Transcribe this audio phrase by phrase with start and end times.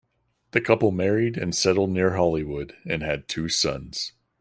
[0.53, 4.13] The couple married and settled near Hollywood and had two sons.